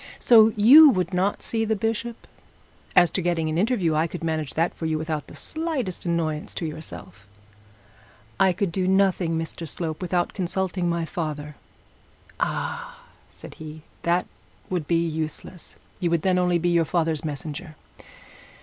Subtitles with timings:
[0.17, 2.25] So you would not see the bishop?
[2.95, 6.55] As to getting an interview, I could manage that for you without the slightest annoyance
[6.55, 7.27] to yourself.'
[8.39, 11.55] 'I could do nothing, Mr Slope, without consulting my father.'
[12.39, 14.25] 'Ah!' said he, 'that
[14.71, 17.75] would be useless; you would then only be your father's messenger.